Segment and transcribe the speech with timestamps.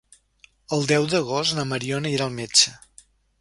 [0.77, 2.75] El deu d'agost na Mariona irà al metge.